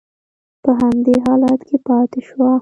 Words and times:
په 0.63 0.69
همدې 0.79 1.15
حالت 1.25 1.59
کې 1.67 1.77
پاتې 1.87 2.19
شوه. 2.27 2.51